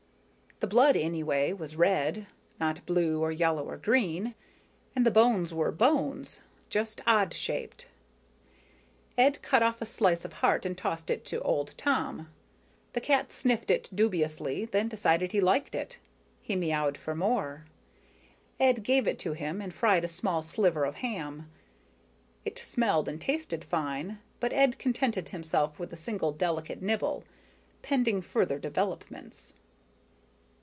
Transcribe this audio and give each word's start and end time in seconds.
The 0.59 0.67
blood, 0.67 0.95
anyway, 0.95 1.53
was 1.53 1.75
red; 1.75 2.27
not 2.59 2.85
blue 2.85 3.19
or 3.19 3.31
yellow 3.31 3.63
or 3.67 3.77
green; 3.77 4.35
and 4.95 5.03
the 5.03 5.09
bones 5.09 5.51
were 5.51 5.71
bones, 5.71 6.43
just 6.69 7.01
odd 7.07 7.33
shaped. 7.33 7.87
Ed 9.17 9.41
cut 9.41 9.63
off 9.63 9.81
a 9.81 9.87
slice 9.87 10.23
of 10.23 10.33
heart 10.33 10.63
and 10.63 10.77
tossed 10.77 11.09
it 11.09 11.25
to 11.25 11.41
old 11.41 11.73
Tom. 11.79 12.29
The 12.93 13.01
cat 13.01 13.31
sniffed 13.31 13.71
it 13.71 13.89
dubiously 13.91 14.61
and 14.61 14.71
then 14.71 14.87
decided 14.87 15.31
he 15.31 15.41
liked 15.41 15.73
it. 15.73 15.97
He 16.43 16.55
meowed 16.55 16.95
for 16.95 17.15
more. 17.15 17.65
Ed 18.59 18.83
gave 18.83 19.07
it 19.07 19.17
to 19.17 19.33
him 19.33 19.61
and 19.63 19.73
fried 19.73 20.03
a 20.03 20.07
small 20.07 20.43
sliver 20.43 20.85
of 20.85 20.97
ham. 20.97 21.49
It 22.45 22.59
smelled 22.59 23.09
and 23.09 23.19
tasted 23.19 23.63
fine, 23.63 24.19
but 24.39 24.53
Ed 24.53 24.77
contented 24.77 25.29
himself 25.29 25.79
with 25.79 25.91
a 25.91 25.95
single 25.97 26.31
delicate 26.31 26.83
nibble, 26.83 27.23
pending 27.81 28.21
further 28.21 28.59
developments. 28.59 29.55